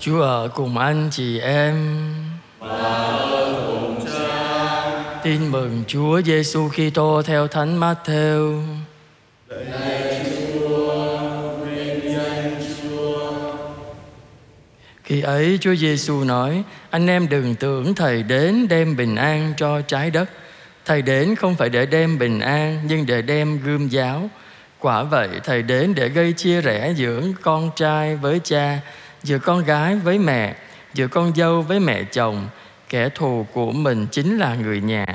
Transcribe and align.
Chúa 0.00 0.20
ở 0.20 0.48
cùng 0.54 0.78
anh 0.78 1.08
chị 1.12 1.40
em. 1.40 1.74
Tin 5.22 5.48
mừng 5.48 5.84
Chúa 5.86 6.22
Giêsu 6.22 6.68
Kitô 6.68 7.22
theo 7.22 7.48
Thánh 7.48 7.80
Matthew. 7.80 8.62
Khi 15.04 15.20
ấy 15.20 15.58
Chúa 15.60 15.74
Giêsu 15.74 16.24
nói: 16.24 16.62
Anh 16.90 17.06
em 17.06 17.28
đừng 17.28 17.54
tưởng 17.54 17.94
thầy 17.94 18.22
đến 18.22 18.68
đem 18.68 18.96
bình 18.96 19.16
an 19.16 19.52
cho 19.56 19.80
trái 19.80 20.10
đất. 20.10 20.30
Thầy 20.84 21.02
đến 21.02 21.34
không 21.34 21.54
phải 21.54 21.68
để 21.68 21.86
đem 21.86 22.18
bình 22.18 22.40
an 22.40 22.80
nhưng 22.88 23.06
để 23.06 23.22
đem 23.22 23.60
gươm 23.64 23.88
giáo. 23.88 24.30
Quả 24.78 25.02
vậy 25.02 25.28
thầy 25.44 25.62
đến 25.62 25.94
để 25.94 26.08
gây 26.08 26.32
chia 26.32 26.60
rẽ 26.60 26.92
giữa 26.96 27.22
con 27.42 27.70
trai 27.76 28.16
với 28.16 28.40
cha, 28.44 28.80
giữa 29.22 29.38
con 29.38 29.64
gái 29.64 29.96
với 29.96 30.18
mẹ, 30.18 30.54
giữa 30.94 31.08
con 31.08 31.32
dâu 31.34 31.62
với 31.62 31.80
mẹ 31.80 32.04
chồng. 32.04 32.48
Kẻ 32.88 33.08
thù 33.08 33.46
của 33.52 33.72
mình 33.72 34.06
chính 34.10 34.38
là 34.38 34.54
người 34.54 34.80
nhà. 34.80 35.06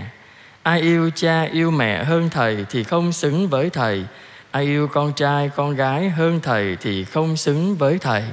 Ai 0.63 0.81
yêu 0.81 1.09
cha 1.15 1.41
yêu 1.41 1.71
mẹ 1.71 2.03
hơn 2.03 2.29
thầy 2.29 2.65
thì 2.69 2.83
không 2.83 3.11
xứng 3.11 3.47
với 3.47 3.69
thầy. 3.69 4.03
Ai 4.51 4.63
yêu 4.63 4.87
con 4.87 5.13
trai 5.13 5.49
con 5.55 5.75
gái 5.75 6.09
hơn 6.09 6.39
thầy 6.43 6.77
thì 6.81 7.03
không 7.03 7.37
xứng 7.37 7.75
với 7.75 7.97
thầy. 7.99 8.23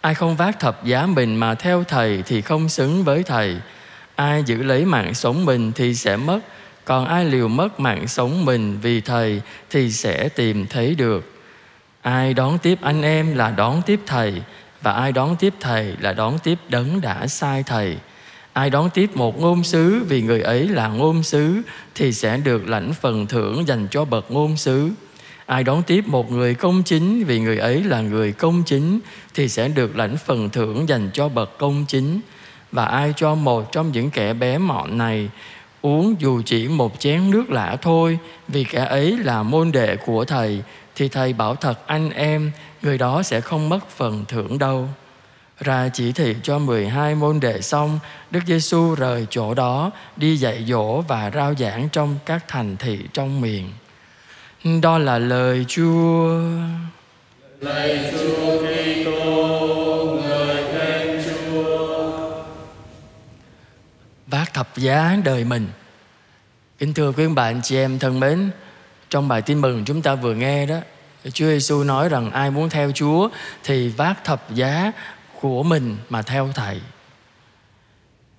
Ai 0.00 0.14
không 0.14 0.36
vác 0.36 0.60
thập 0.60 0.84
giá 0.84 1.06
mình 1.06 1.36
mà 1.36 1.54
theo 1.54 1.84
thầy 1.84 2.22
thì 2.26 2.40
không 2.40 2.68
xứng 2.68 3.04
với 3.04 3.22
thầy. 3.22 3.56
Ai 4.14 4.42
giữ 4.46 4.62
lấy 4.62 4.84
mạng 4.84 5.14
sống 5.14 5.44
mình 5.44 5.72
thì 5.72 5.94
sẽ 5.94 6.16
mất, 6.16 6.40
còn 6.84 7.06
ai 7.06 7.24
liều 7.24 7.48
mất 7.48 7.80
mạng 7.80 8.08
sống 8.08 8.44
mình 8.44 8.78
vì 8.82 9.00
thầy 9.00 9.42
thì 9.70 9.90
sẽ 9.90 10.28
tìm 10.28 10.66
thấy 10.66 10.94
được. 10.94 11.32
Ai 12.02 12.34
đón 12.34 12.58
tiếp 12.58 12.78
anh 12.82 13.02
em 13.02 13.36
là 13.36 13.50
đón 13.50 13.82
tiếp 13.86 14.00
thầy, 14.06 14.42
và 14.82 14.92
ai 14.92 15.12
đón 15.12 15.36
tiếp 15.36 15.54
thầy 15.60 15.96
là 16.00 16.12
đón 16.12 16.38
tiếp 16.38 16.58
đấng 16.68 17.00
đã 17.00 17.26
sai 17.26 17.62
thầy. 17.62 17.96
Ai 18.52 18.70
đón 18.70 18.90
tiếp 18.90 19.16
một 19.16 19.40
ngôn 19.40 19.64
sứ 19.64 20.04
vì 20.08 20.22
người 20.22 20.40
ấy 20.40 20.68
là 20.68 20.88
ngôn 20.88 21.22
sứ, 21.22 21.62
thì 21.94 22.12
sẽ 22.12 22.36
được 22.36 22.68
lãnh 22.68 22.92
phần 22.92 23.26
thưởng 23.26 23.66
dành 23.66 23.88
cho 23.90 24.04
bậc 24.04 24.30
ngôn 24.30 24.56
sứ. 24.56 24.90
Ai 25.46 25.64
đón 25.64 25.82
tiếp 25.82 26.08
một 26.08 26.32
người 26.32 26.54
công 26.54 26.82
chính 26.82 27.24
vì 27.24 27.40
người 27.40 27.58
ấy 27.58 27.84
là 27.84 28.00
người 28.00 28.32
công 28.32 28.62
chính, 28.66 29.00
thì 29.34 29.48
sẽ 29.48 29.68
được 29.68 29.96
lãnh 29.96 30.16
phần 30.16 30.50
thưởng 30.50 30.88
dành 30.88 31.10
cho 31.12 31.28
bậc 31.28 31.58
công 31.58 31.84
chính. 31.88 32.20
Và 32.72 32.84
ai 32.84 33.12
cho 33.16 33.34
một 33.34 33.72
trong 33.72 33.92
những 33.92 34.10
kẻ 34.10 34.34
bé 34.34 34.58
mọn 34.58 34.98
này 34.98 35.28
uống 35.82 36.20
dù 36.20 36.42
chỉ 36.46 36.68
một 36.68 37.00
chén 37.00 37.30
nước 37.30 37.50
lã 37.50 37.76
thôi 37.82 38.18
vì 38.48 38.64
kẻ 38.64 38.84
ấy 38.84 39.18
là 39.18 39.42
môn 39.42 39.72
đệ 39.72 39.96
của 39.96 40.24
thầy 40.24 40.62
thì 40.94 41.08
thầy 41.08 41.32
bảo 41.32 41.54
thật 41.54 41.86
anh 41.86 42.10
em 42.10 42.52
người 42.82 42.98
đó 42.98 43.22
sẽ 43.22 43.40
không 43.40 43.68
mất 43.68 43.88
phần 43.88 44.24
thưởng 44.28 44.58
đâu. 44.58 44.88
Ra 45.60 45.88
chỉ 45.92 46.12
thị 46.12 46.34
cho 46.42 46.58
12 46.58 47.14
môn 47.14 47.40
đệ 47.40 47.60
xong, 47.60 47.98
Đức 48.30 48.40
Giêsu 48.46 48.94
rời 48.94 49.26
chỗ 49.30 49.54
đó, 49.54 49.90
đi 50.16 50.36
dạy 50.36 50.64
dỗ 50.68 51.00
và 51.00 51.30
rao 51.34 51.54
giảng 51.54 51.88
trong 51.92 52.16
các 52.26 52.44
thành 52.48 52.76
thị 52.76 52.98
trong 53.12 53.40
miền. 53.40 53.72
Đó 54.82 54.98
là 54.98 55.18
lời 55.18 55.64
Chúa. 55.68 56.40
Lời 57.60 58.12
Chúa 58.12 58.62
Kitô, 58.62 59.41
thập 64.62 64.76
giá 64.76 65.16
đời 65.24 65.44
mình. 65.44 65.68
Kính 66.78 66.94
thưa 66.94 67.12
quý 67.12 67.26
bạn 67.26 67.60
chị 67.62 67.76
em 67.76 67.98
thân 67.98 68.20
mến, 68.20 68.50
trong 69.10 69.28
bài 69.28 69.42
tin 69.42 69.60
mừng 69.60 69.84
chúng 69.84 70.02
ta 70.02 70.14
vừa 70.14 70.34
nghe 70.34 70.66
đó, 70.66 70.76
Chúa 71.24 71.46
Giêsu 71.46 71.84
nói 71.84 72.08
rằng 72.08 72.30
ai 72.30 72.50
muốn 72.50 72.68
theo 72.68 72.92
Chúa 72.94 73.28
thì 73.64 73.88
vác 73.88 74.24
thập 74.24 74.54
giá 74.54 74.92
của 75.40 75.62
mình 75.62 75.96
mà 76.08 76.22
theo 76.22 76.50
Thầy. 76.54 76.80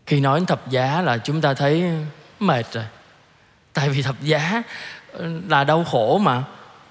Khi 0.06 0.20
nói 0.20 0.40
đến 0.40 0.46
thập 0.46 0.70
giá 0.70 1.02
là 1.02 1.18
chúng 1.18 1.42
ta 1.42 1.54
thấy 1.54 1.84
mệt 2.40 2.66
rồi. 2.74 2.86
Tại 3.74 3.90
vì 3.90 4.02
thập 4.02 4.22
giá 4.22 4.64
ừ, 5.12 5.42
là 5.50 5.64
đau 5.64 5.84
khổ 5.84 6.18
mà 6.18 6.44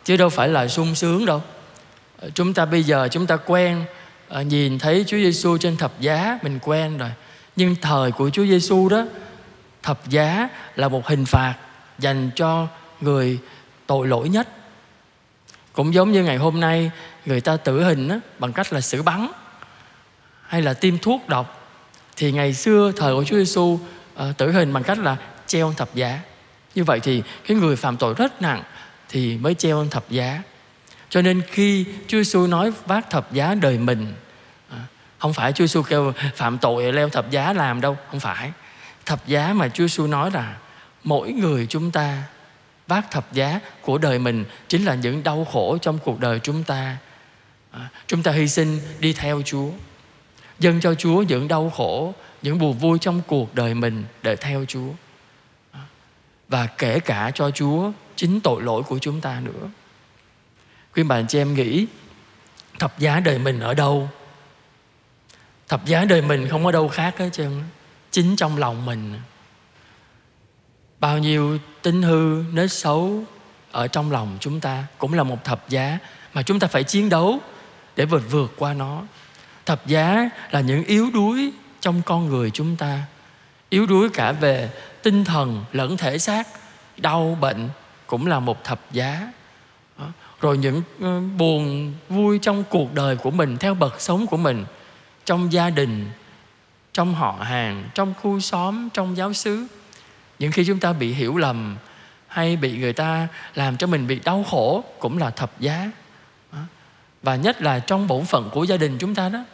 chứ 0.04 0.16
đâu 0.16 0.28
phải 0.28 0.48
là 0.48 0.68
sung 0.68 0.94
sướng 0.94 1.26
đâu. 1.26 1.42
Ờ, 2.18 2.30
chúng 2.34 2.54
ta 2.54 2.64
bây 2.64 2.82
giờ 2.82 3.08
chúng 3.10 3.26
ta 3.26 3.36
quen 3.36 3.84
ờ, 4.28 4.42
nhìn 4.42 4.78
thấy 4.78 5.04
Chúa 5.06 5.16
Giêsu 5.16 5.58
trên 5.58 5.76
thập 5.76 6.00
giá 6.00 6.38
mình 6.42 6.58
quen 6.62 6.98
rồi. 6.98 7.10
Nhưng 7.56 7.76
thời 7.82 8.12
của 8.12 8.30
Chúa 8.30 8.44
Giêsu 8.44 8.88
đó 8.88 9.04
thập 9.82 10.08
giá 10.08 10.48
là 10.76 10.88
một 10.88 11.06
hình 11.06 11.24
phạt 11.24 11.54
dành 11.98 12.30
cho 12.34 12.66
người 13.00 13.38
tội 13.86 14.08
lỗi 14.08 14.28
nhất. 14.28 14.48
Cũng 15.72 15.94
giống 15.94 16.12
như 16.12 16.24
ngày 16.24 16.36
hôm 16.36 16.60
nay 16.60 16.90
người 17.26 17.40
ta 17.40 17.56
tử 17.56 17.84
hình 17.84 18.08
á, 18.08 18.18
bằng 18.38 18.52
cách 18.52 18.72
là 18.72 18.80
xử 18.80 19.02
bắn 19.02 19.28
hay 20.46 20.62
là 20.62 20.74
tiêm 20.74 20.98
thuốc 20.98 21.28
độc 21.28 21.62
thì 22.16 22.32
ngày 22.32 22.54
xưa 22.54 22.92
thời 22.96 23.14
của 23.14 23.24
Chúa 23.24 23.36
Giêsu 23.36 23.62
uh, 23.62 23.80
ờ, 24.14 24.32
tử 24.36 24.52
hình 24.52 24.72
bằng 24.72 24.82
cách 24.82 24.98
là 24.98 25.16
treo 25.46 25.72
thập 25.72 25.94
giá. 25.94 26.20
Như 26.74 26.84
vậy 26.84 27.00
thì 27.00 27.22
cái 27.46 27.56
người 27.56 27.76
phạm 27.76 27.96
tội 27.96 28.14
rất 28.14 28.42
nặng 28.42 28.62
thì 29.08 29.38
mới 29.38 29.54
treo 29.54 29.86
thập 29.90 30.10
giá. 30.10 30.42
Cho 31.08 31.22
nên 31.22 31.42
khi 31.50 31.84
Chúa 32.08 32.18
Giêsu 32.18 32.46
nói 32.46 32.72
vác 32.86 33.10
thập 33.10 33.32
giá 33.32 33.54
đời 33.54 33.78
mình 33.78 34.14
ờ, 34.70 34.76
không 35.18 35.32
phải 35.32 35.52
Chúa 35.52 35.64
Giêsu 35.64 35.82
kêu 35.82 36.12
phạm 36.34 36.58
tội 36.58 36.92
leo 36.92 37.08
thập 37.08 37.30
giá 37.30 37.52
làm 37.52 37.80
đâu, 37.80 37.96
không 38.10 38.20
phải. 38.20 38.52
Thập 39.06 39.26
giá 39.26 39.52
mà 39.52 39.68
Chúa 39.68 39.84
Giêsu 39.84 40.06
nói 40.06 40.30
là 40.30 40.58
mỗi 41.04 41.32
người 41.32 41.66
chúng 41.66 41.90
ta 41.90 42.22
vác 42.86 43.10
thập 43.10 43.32
giá 43.32 43.60
của 43.80 43.98
đời 43.98 44.18
mình 44.18 44.44
chính 44.68 44.84
là 44.84 44.94
những 44.94 45.22
đau 45.22 45.44
khổ 45.44 45.78
trong 45.82 45.98
cuộc 45.98 46.20
đời 46.20 46.40
chúng 46.42 46.64
ta. 46.64 46.96
À, 47.70 47.88
chúng 48.06 48.22
ta 48.22 48.32
hy 48.32 48.48
sinh 48.48 48.80
đi 48.98 49.12
theo 49.12 49.42
Chúa 49.44 49.68
dâng 50.58 50.80
cho 50.80 50.94
Chúa 50.94 51.22
những 51.22 51.48
đau 51.48 51.70
khổ, 51.70 52.14
những 52.42 52.58
buồn 52.58 52.78
vui 52.78 52.98
trong 52.98 53.22
cuộc 53.26 53.54
đời 53.54 53.74
mình 53.74 54.04
để 54.22 54.36
theo 54.36 54.64
Chúa. 54.68 54.88
À, 55.72 55.80
và 56.48 56.66
kể 56.66 57.00
cả 57.00 57.30
cho 57.34 57.50
Chúa 57.50 57.90
chính 58.16 58.40
tội 58.40 58.62
lỗi 58.62 58.82
của 58.82 58.98
chúng 58.98 59.20
ta 59.20 59.40
nữa. 59.40 59.68
Quý 60.94 61.02
bạn 61.02 61.26
chị 61.26 61.38
em 61.38 61.54
nghĩ 61.54 61.86
thập 62.78 62.98
giá 62.98 63.20
đời 63.20 63.38
mình 63.38 63.60
ở 63.60 63.74
đâu? 63.74 64.08
Thập 65.68 65.86
giá 65.86 66.04
đời 66.04 66.22
mình 66.22 66.48
không 66.48 66.66
ở 66.66 66.72
đâu 66.72 66.88
khác 66.88 67.18
hết 67.18 67.28
trơn. 67.32 67.62
Chính 68.12 68.36
trong 68.36 68.56
lòng 68.56 68.86
mình. 68.86 69.14
Bao 71.00 71.18
nhiêu 71.18 71.58
tính 71.82 72.02
hư, 72.02 72.42
nết 72.52 72.72
xấu 72.72 73.24
ở 73.72 73.88
trong 73.88 74.12
lòng 74.12 74.36
chúng 74.40 74.60
ta 74.60 74.84
cũng 74.98 75.14
là 75.14 75.22
một 75.22 75.44
thập 75.44 75.68
giá 75.68 75.98
mà 76.34 76.42
chúng 76.42 76.58
ta 76.58 76.66
phải 76.66 76.84
chiến 76.84 77.08
đấu 77.08 77.38
để 77.96 78.04
vượt 78.04 78.22
vượt 78.30 78.52
qua 78.58 78.74
nó. 78.74 79.02
Thập 79.66 79.86
giá 79.86 80.30
là 80.50 80.60
những 80.60 80.84
yếu 80.84 81.10
đuối 81.14 81.52
trong 81.80 82.02
con 82.02 82.28
người 82.28 82.50
chúng 82.50 82.76
ta. 82.76 83.02
Yếu 83.68 83.86
đuối 83.86 84.08
cả 84.08 84.32
về 84.32 84.70
tinh 85.02 85.24
thần 85.24 85.64
lẫn 85.72 85.96
thể 85.96 86.18
xác. 86.18 86.48
Đau 86.96 87.38
bệnh 87.40 87.68
cũng 88.06 88.26
là 88.26 88.40
một 88.40 88.64
thập 88.64 88.92
giá. 88.92 89.32
Rồi 90.40 90.58
những 90.58 90.82
ờ, 91.00 91.20
buồn 91.20 91.92
vui 92.08 92.38
trong 92.42 92.64
cuộc 92.70 92.94
đời 92.94 93.16
của 93.16 93.30
mình 93.30 93.56
theo 93.56 93.74
bậc 93.74 94.00
sống 94.00 94.26
của 94.26 94.36
mình 94.36 94.64
trong 95.24 95.52
gia 95.52 95.70
đình 95.70 96.10
trong 96.92 97.14
họ 97.14 97.36
hàng, 97.40 97.88
trong 97.94 98.14
khu 98.22 98.40
xóm, 98.40 98.88
trong 98.90 99.16
giáo 99.16 99.32
xứ. 99.32 99.66
Những 100.38 100.52
khi 100.52 100.64
chúng 100.64 100.78
ta 100.78 100.92
bị 100.92 101.12
hiểu 101.12 101.36
lầm 101.36 101.76
hay 102.26 102.56
bị 102.56 102.78
người 102.78 102.92
ta 102.92 103.28
làm 103.54 103.76
cho 103.76 103.86
mình 103.86 104.06
bị 104.06 104.20
đau 104.24 104.44
khổ 104.50 104.84
cũng 104.98 105.18
là 105.18 105.30
thập 105.30 105.60
giá. 105.60 105.90
Và 107.22 107.36
nhất 107.36 107.62
là 107.62 107.78
trong 107.78 108.06
bổn 108.06 108.24
phận 108.24 108.50
của 108.50 108.64
gia 108.64 108.76
đình 108.76 108.98
chúng 108.98 109.14
ta 109.14 109.28
đó. 109.28 109.44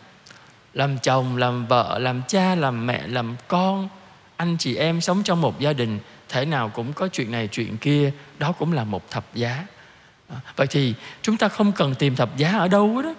Làm 0.75 0.99
chồng, 0.99 1.37
làm 1.37 1.67
vợ, 1.67 1.99
làm 1.99 2.23
cha, 2.29 2.55
làm 2.55 2.87
mẹ, 2.87 3.07
làm 3.07 3.37
con, 3.49 3.89
anh 4.37 4.57
chị 4.59 4.77
em 4.77 5.01
sống 5.01 5.23
trong 5.23 5.41
một 5.41 5.61
gia 5.61 5.73
đình, 5.73 5.99
thể 6.29 6.45
nào 6.45 6.69
cũng 6.69 6.93
có 6.93 7.09
chuyện 7.09 7.33
này, 7.33 7.49
chuyện 7.49 7.77
kia, 7.77 8.13
đó 8.39 8.53
cũng 8.53 8.73
là 8.73 8.85
một 8.85 9.11
thập 9.11 9.35
giá. 9.35 9.67
Vậy 10.57 10.67
thì 10.67 10.95
chúng 11.23 11.37
ta 11.37 11.49
không 11.49 11.73
cần 11.73 11.95
tìm 11.95 12.17
thập 12.17 12.37
giá 12.37 12.59
ở 12.59 12.69
đâu 12.69 13.03
đó 13.03 13.15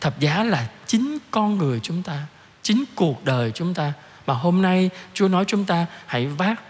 thập 0.00 0.20
giá 0.20 0.44
là 0.44 0.68
chính 0.86 1.18
con 1.30 1.58
người 1.58 1.80
chúng 1.82 2.02
ta 2.02 2.26
chính 2.62 2.84
cuộc 2.94 3.24
đời 3.24 3.52
chúng 3.54 3.74
ta. 3.74 3.92
Mà 4.26 4.34
hôm 4.34 4.62
nay 4.62 4.90
chúa 5.14 5.28
nói 5.28 5.44
chúng 5.46 5.64
ta 5.64 5.86
hãy 6.06 6.26
vác 6.26 6.60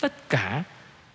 tất 0.00 0.28
cả 0.28 0.62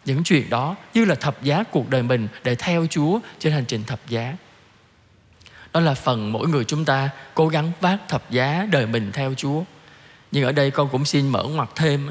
những 0.05 0.23
chuyện 0.23 0.49
đó 0.49 0.75
như 0.93 1.05
là 1.05 1.15
thập 1.15 1.43
giá 1.43 1.63
cuộc 1.63 1.89
đời 1.89 2.03
mình 2.03 2.27
để 2.43 2.55
theo 2.55 2.87
chúa 2.89 3.19
trên 3.39 3.53
hành 3.53 3.65
trình 3.65 3.83
thập 3.83 3.99
giá. 4.07 4.33
Đó 5.73 5.79
là 5.79 5.93
phần 5.93 6.31
mỗi 6.31 6.47
người 6.47 6.63
chúng 6.63 6.85
ta 6.85 7.09
cố 7.33 7.47
gắng 7.47 7.71
vác 7.81 7.97
thập 8.07 8.31
giá 8.31 8.67
đời 8.71 8.85
mình 8.85 9.11
theo 9.13 9.33
Chúa. 9.37 9.63
Nhưng 10.31 10.43
ở 10.43 10.51
đây 10.51 10.71
con 10.71 10.89
cũng 10.89 11.05
xin 11.05 11.27
mở 11.27 11.43
ngoặt 11.43 11.69
thêm 11.75 12.09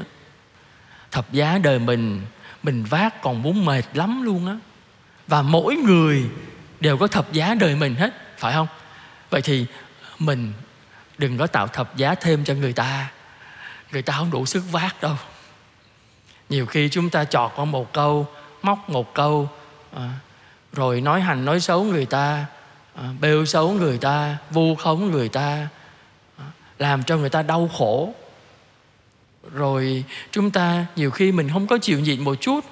thập 1.11 1.31
giá 1.31 1.57
đời 1.63 1.79
mình 1.79 2.21
mình 2.63 2.83
vác 2.83 3.21
còn 3.21 3.41
muốn 3.41 3.65
mệt 3.65 3.83
lắm 3.93 4.21
luôn 4.21 4.47
á. 4.47 4.57
Và 5.27 5.41
mỗi 5.41 5.75
người 5.75 6.25
đều 6.79 6.97
có 6.97 7.07
thập 7.07 7.33
giá 7.33 7.53
đời 7.53 7.75
mình 7.75 7.95
hết, 7.95 8.37
phải 8.37 8.53
không? 8.53 8.67
Vậy 9.29 9.41
thì 9.41 9.65
mình 10.19 10.53
đừng 11.19 11.37
có 11.37 11.47
tạo 11.47 11.67
thập 11.67 11.95
giá 11.95 12.15
thêm 12.15 12.43
cho 12.43 12.53
người 12.53 12.73
ta. 12.73 13.11
Người 13.91 14.01
ta 14.01 14.13
không 14.13 14.31
đủ 14.31 14.45
sức 14.45 14.63
vác 14.71 15.01
đâu. 15.01 15.15
Nhiều 16.49 16.65
khi 16.65 16.89
chúng 16.89 17.09
ta 17.09 17.25
chọt 17.25 17.51
qua 17.55 17.65
một 17.65 17.93
câu 17.93 18.27
móc 18.61 18.89
một 18.89 19.13
câu 19.13 19.49
à, 19.95 20.09
rồi 20.73 21.01
nói 21.01 21.21
hành 21.21 21.45
nói 21.45 21.59
xấu 21.59 21.83
người 21.83 22.05
ta 22.05 22.45
à, 22.95 23.03
bêu 23.21 23.45
xấu 23.45 23.71
người 23.71 23.97
ta 23.97 24.37
vu 24.51 24.75
khống 24.75 25.11
người 25.11 25.29
ta 25.29 25.67
à, 26.37 26.45
làm 26.79 27.03
cho 27.03 27.17
người 27.17 27.29
ta 27.29 27.41
đau 27.41 27.69
khổ. 27.77 28.13
Rồi 29.53 30.03
chúng 30.31 30.51
ta 30.51 30.85
nhiều 30.95 31.11
khi 31.11 31.31
mình 31.31 31.49
không 31.49 31.67
có 31.67 31.77
chịu 31.77 31.99
nhịn 31.99 32.23
một 32.23 32.35
chút 32.41 32.65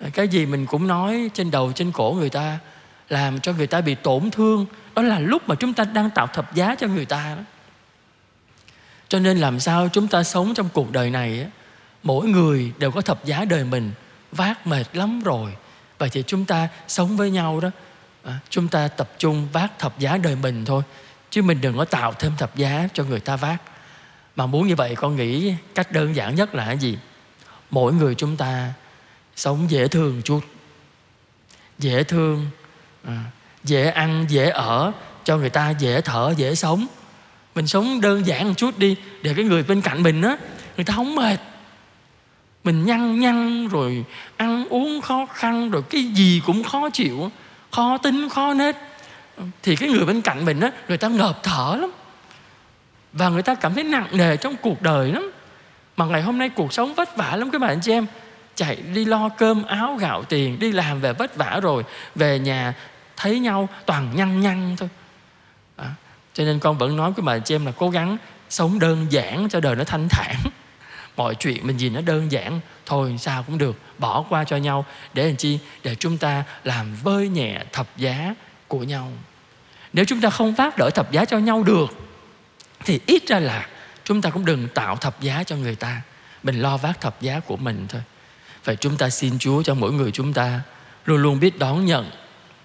à, 0.00 0.08
cái 0.14 0.28
gì 0.28 0.46
mình 0.46 0.66
cũng 0.66 0.86
nói 0.86 1.30
trên 1.34 1.50
đầu 1.50 1.72
trên 1.72 1.92
cổ 1.92 2.16
người 2.18 2.30
ta 2.30 2.58
làm 3.08 3.40
cho 3.40 3.52
người 3.52 3.66
ta 3.66 3.80
bị 3.80 3.94
tổn 3.94 4.30
thương. 4.30 4.66
Đó 4.94 5.02
là 5.02 5.18
lúc 5.18 5.48
mà 5.48 5.54
chúng 5.54 5.74
ta 5.74 5.84
đang 5.84 6.10
tạo 6.10 6.26
thập 6.26 6.54
giá 6.54 6.74
cho 6.74 6.86
người 6.86 7.04
ta 7.04 7.34
đó 7.36 7.42
cho 9.12 9.18
nên 9.18 9.38
làm 9.38 9.60
sao 9.60 9.88
chúng 9.88 10.08
ta 10.08 10.22
sống 10.22 10.54
trong 10.54 10.68
cuộc 10.72 10.92
đời 10.92 11.10
này 11.10 11.40
á, 11.40 11.46
mỗi 12.02 12.28
người 12.28 12.72
đều 12.78 12.90
có 12.90 13.00
thập 13.00 13.24
giá 13.24 13.44
đời 13.44 13.64
mình 13.64 13.92
vác 14.30 14.66
mệt 14.66 14.84
lắm 14.92 15.20
rồi. 15.24 15.52
Vậy 15.98 16.08
thì 16.12 16.24
chúng 16.26 16.44
ta 16.44 16.68
sống 16.88 17.16
với 17.16 17.30
nhau 17.30 17.60
đó 17.60 17.70
à, 18.24 18.38
chúng 18.50 18.68
ta 18.68 18.88
tập 18.88 19.10
trung 19.18 19.48
vác 19.52 19.78
thập 19.78 19.98
giá 19.98 20.16
đời 20.16 20.36
mình 20.36 20.64
thôi 20.64 20.82
chứ 21.30 21.42
mình 21.42 21.60
đừng 21.60 21.76
có 21.76 21.84
tạo 21.84 22.12
thêm 22.12 22.32
thập 22.38 22.56
giá 22.56 22.88
cho 22.92 23.04
người 23.04 23.20
ta 23.20 23.36
vác. 23.36 23.62
Mà 24.36 24.46
muốn 24.46 24.68
như 24.68 24.74
vậy 24.76 24.94
con 24.94 25.16
nghĩ 25.16 25.54
cách 25.74 25.92
đơn 25.92 26.16
giản 26.16 26.34
nhất 26.34 26.54
là 26.54 26.64
cái 26.64 26.78
gì? 26.78 26.98
Mỗi 27.70 27.92
người 27.92 28.14
chúng 28.14 28.36
ta 28.36 28.72
sống 29.36 29.70
dễ 29.70 29.88
thương 29.88 30.22
chút 30.24 30.40
dễ 31.78 32.02
thương 32.02 32.46
à, 33.04 33.24
dễ 33.64 33.90
ăn 33.90 34.26
dễ 34.28 34.50
ở 34.50 34.92
cho 35.24 35.36
người 35.36 35.50
ta 35.50 35.70
dễ 35.70 36.00
thở 36.00 36.34
dễ 36.36 36.54
sống 36.54 36.86
mình 37.54 37.66
sống 37.66 38.00
đơn 38.00 38.26
giản 38.26 38.48
một 38.48 38.54
chút 38.56 38.78
đi 38.78 38.96
để 39.22 39.34
cái 39.36 39.44
người 39.44 39.62
bên 39.62 39.80
cạnh 39.80 40.02
mình 40.02 40.22
á 40.22 40.36
người 40.76 40.84
ta 40.84 40.94
không 40.94 41.14
mệt. 41.14 41.38
Mình 42.64 42.84
nhăn 42.84 43.20
nhăn 43.20 43.68
rồi 43.68 44.04
ăn 44.36 44.68
uống 44.68 45.00
khó 45.00 45.26
khăn 45.26 45.70
rồi 45.70 45.82
cái 45.90 46.04
gì 46.04 46.42
cũng 46.46 46.64
khó 46.64 46.90
chịu 46.90 47.30
khó 47.72 47.98
tính 47.98 48.28
khó 48.28 48.54
nết. 48.54 48.76
Thì 49.62 49.76
cái 49.76 49.88
người 49.88 50.04
bên 50.04 50.22
cạnh 50.22 50.44
mình 50.44 50.60
á 50.60 50.70
người 50.88 50.98
ta 50.98 51.08
ngợp 51.08 51.42
thở 51.42 51.76
lắm. 51.80 51.90
Và 53.12 53.28
người 53.28 53.42
ta 53.42 53.54
cảm 53.54 53.74
thấy 53.74 53.84
nặng 53.84 54.08
nề 54.12 54.36
trong 54.36 54.56
cuộc 54.62 54.82
đời 54.82 55.12
lắm. 55.12 55.30
Mà 55.96 56.04
ngày 56.04 56.22
hôm 56.22 56.38
nay 56.38 56.48
cuộc 56.48 56.72
sống 56.72 56.94
vất 56.94 57.16
vả 57.16 57.36
lắm 57.36 57.50
các 57.50 57.60
bạn 57.60 57.80
chị 57.80 57.92
em. 57.92 58.06
Chạy 58.54 58.76
đi 58.76 59.04
lo 59.04 59.28
cơm 59.28 59.64
áo 59.64 59.96
gạo 59.96 60.24
tiền 60.24 60.58
đi 60.58 60.72
làm 60.72 61.00
về 61.00 61.12
vất 61.12 61.36
vả 61.36 61.60
rồi 61.62 61.84
về 62.14 62.38
nhà 62.38 62.74
thấy 63.16 63.38
nhau 63.38 63.68
toàn 63.86 64.08
nhăn 64.14 64.40
nhăn 64.40 64.76
thôi. 64.78 64.88
À, 65.76 65.86
cho 66.34 66.44
nên 66.44 66.58
con 66.58 66.78
vẫn 66.78 66.96
nói 66.96 67.12
với 67.12 67.22
bà 67.22 67.38
chị 67.38 67.54
em 67.54 67.66
là 67.66 67.72
cố 67.72 67.90
gắng 67.90 68.16
sống 68.50 68.78
đơn 68.78 69.06
giản 69.10 69.48
cho 69.48 69.60
đời 69.60 69.76
nó 69.76 69.84
thanh 69.84 70.08
thản. 70.08 70.36
Mọi 71.16 71.34
chuyện 71.34 71.66
mình 71.66 71.76
nhìn 71.76 71.92
nó 71.92 72.00
đơn 72.00 72.32
giản, 72.32 72.60
thôi 72.86 73.16
sao 73.18 73.42
cũng 73.42 73.58
được, 73.58 73.78
bỏ 73.98 74.24
qua 74.28 74.44
cho 74.44 74.56
nhau. 74.56 74.84
Để 75.14 75.26
làm 75.26 75.36
chi? 75.36 75.58
Để 75.84 75.94
chúng 75.94 76.18
ta 76.18 76.44
làm 76.64 76.94
vơi 77.02 77.28
nhẹ 77.28 77.60
thập 77.72 77.96
giá 77.96 78.34
của 78.68 78.82
nhau. 78.82 79.12
Nếu 79.92 80.04
chúng 80.04 80.20
ta 80.20 80.30
không 80.30 80.54
phát 80.54 80.78
đỡ 80.78 80.90
thập 80.90 81.12
giá 81.12 81.24
cho 81.24 81.38
nhau 81.38 81.62
được, 81.62 81.86
thì 82.84 83.00
ít 83.06 83.22
ra 83.26 83.38
là 83.38 83.66
chúng 84.04 84.22
ta 84.22 84.30
cũng 84.30 84.44
đừng 84.44 84.68
tạo 84.68 84.96
thập 84.96 85.20
giá 85.20 85.44
cho 85.44 85.56
người 85.56 85.74
ta. 85.74 86.02
Mình 86.42 86.60
lo 86.60 86.76
vác 86.76 87.00
thập 87.00 87.20
giá 87.20 87.40
của 87.40 87.56
mình 87.56 87.86
thôi. 87.88 88.02
Vậy 88.64 88.76
chúng 88.76 88.96
ta 88.96 89.10
xin 89.10 89.38
chúa 89.38 89.62
cho 89.62 89.74
mỗi 89.74 89.92
người 89.92 90.10
chúng 90.10 90.32
ta 90.32 90.60
luôn 91.04 91.22
luôn 91.22 91.40
biết 91.40 91.58
đón 91.58 91.84
nhận 91.84 92.10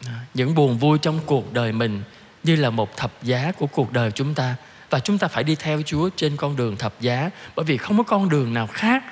à, 0.07 0.25
những 0.33 0.55
buồn 0.55 0.77
vui 0.77 0.97
trong 0.97 1.19
cuộc 1.25 1.53
đời 1.53 1.71
mình 1.71 2.03
như 2.47 2.55
là 2.55 2.69
một 2.69 2.97
thập 2.97 3.23
giá 3.23 3.51
của 3.57 3.67
cuộc 3.67 3.93
đời 3.93 4.11
chúng 4.11 4.33
ta 4.33 4.55
và 4.89 4.99
chúng 4.99 5.17
ta 5.17 5.27
phải 5.27 5.43
đi 5.43 5.55
theo 5.55 5.81
Chúa 5.85 6.09
trên 6.15 6.37
con 6.37 6.55
đường 6.55 6.77
thập 6.77 7.01
giá 7.01 7.29
bởi 7.55 7.65
vì 7.65 7.77
không 7.77 7.97
có 7.97 8.03
con 8.03 8.29
đường 8.29 8.53
nào 8.53 8.67
khác 8.67 9.03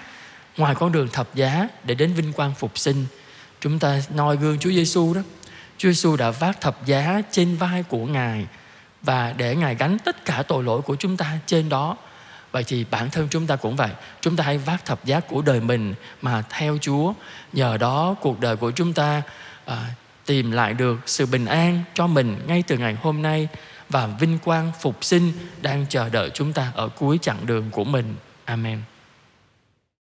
ngoài 0.58 0.76
con 0.76 0.92
đường 0.92 1.08
thập 1.14 1.36
giá 1.36 1.68
để 1.84 1.96
đến 1.96 2.14
vinh 2.14 2.34
quang 2.34 2.54
phục 2.54 2.78
sinh. 2.78 3.06
Chúng 3.62 3.80
ta 3.80 4.02
noi 4.14 4.38
gương 4.38 4.60
Chúa 4.60 4.70
Giêsu 4.70 5.14
đó. 5.14 5.22
Chúa 5.78 5.90
Giêsu 5.90 6.16
đã 6.16 6.32
vác 6.32 6.62
thập 6.62 6.86
giá 6.86 7.22
trên 7.32 7.56
vai 7.56 7.84
của 7.84 8.06
Ngài 8.06 8.46
và 9.02 9.34
để 9.38 9.56
Ngài 9.56 9.76
gánh 9.76 9.98
tất 10.00 10.26
cả 10.26 10.44
tội 10.48 10.64
lỗi 10.64 10.82
của 10.82 10.96
chúng 10.96 11.18
ta 11.18 11.38
trên 11.46 11.70
đó. 11.70 11.98
Vậy 12.52 12.64
thì 12.68 12.86
bản 12.92 13.10
thân 13.10 13.28
chúng 13.32 13.48
ta 13.48 13.56
cũng 13.56 13.76
vậy 13.76 13.90
Chúng 14.22 14.36
ta 14.36 14.44
hãy 14.44 14.58
vác 14.58 14.86
thập 14.86 15.06
giá 15.06 15.20
của 15.20 15.42
đời 15.42 15.60
mình 15.60 15.94
Mà 16.22 16.44
theo 16.50 16.78
Chúa 16.82 17.14
Nhờ 17.54 17.78
đó 17.78 18.16
cuộc 18.22 18.40
đời 18.40 18.56
của 18.56 18.72
chúng 18.72 18.94
ta 18.94 19.22
à, 19.66 19.78
Tìm 20.26 20.52
lại 20.52 20.74
được 20.74 20.98
sự 21.06 21.26
bình 21.26 21.46
an 21.46 21.84
cho 21.94 22.08
mình 22.08 22.38
Ngay 22.48 22.64
từ 22.68 22.78
ngày 22.78 22.98
hôm 23.02 23.22
nay 23.22 23.48
Và 23.90 24.08
vinh 24.08 24.38
quang 24.44 24.72
phục 24.82 25.04
sinh 25.04 25.32
Đang 25.62 25.86
chờ 25.90 26.10
đợi 26.10 26.30
chúng 26.34 26.54
ta 26.54 26.72
ở 26.76 26.90
cuối 26.90 27.20
chặng 27.22 27.46
đường 27.46 27.70
của 27.72 27.84
mình. 27.84 28.16
Amen. 28.46 28.80